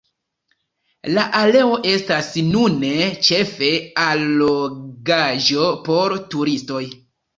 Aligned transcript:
La 1.17 1.25
areo 1.39 1.75
estas 1.91 2.31
nune 2.47 2.93
ĉefe 3.27 3.71
allogaĵo 4.07 5.71
por 5.89 6.17
turistoj. 6.37 6.83